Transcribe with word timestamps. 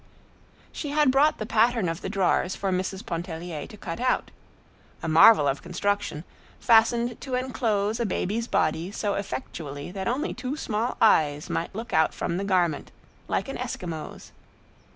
She 0.71 0.89
had 0.89 1.11
brought 1.11 1.37
the 1.37 1.45
pattern 1.45 1.87
of 1.87 2.01
the 2.01 2.09
drawers 2.09 2.55
for 2.55 2.71
Mrs. 2.71 3.05
Pontellier 3.05 3.67
to 3.67 3.77
cut 3.77 3.99
out—a 3.99 5.07
marvel 5.07 5.47
of 5.47 5.61
construction, 5.61 6.23
fashioned 6.59 7.21
to 7.21 7.35
enclose 7.35 7.99
a 7.99 8.05
baby's 8.07 8.47
body 8.47 8.89
so 8.91 9.13
effectually 9.13 9.91
that 9.91 10.07
only 10.07 10.33
two 10.33 10.57
small 10.57 10.97
eyes 10.99 11.51
might 11.51 11.75
look 11.75 11.93
out 11.93 12.15
from 12.15 12.37
the 12.37 12.43
garment, 12.43 12.91
like 13.27 13.47
an 13.47 13.57
Eskimo's. 13.59 14.31